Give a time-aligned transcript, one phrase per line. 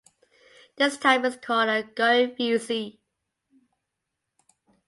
[0.77, 2.97] This type is called a "going fusee".